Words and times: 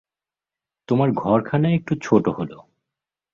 তোমার 0.87 1.09
ঘরখানা 1.11 1.69
একটু 1.71 1.93
ছোট 2.01 2.25
হল। 2.29 2.51